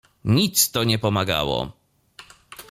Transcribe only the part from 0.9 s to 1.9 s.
pomagało."